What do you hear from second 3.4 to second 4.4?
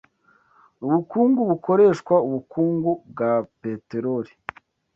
peteroli